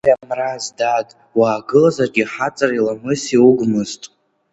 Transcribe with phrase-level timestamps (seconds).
[0.07, 1.07] Ҭемраз, дад,
[1.37, 4.01] уаагылазаргьы хаҵареи ламыси угмызт.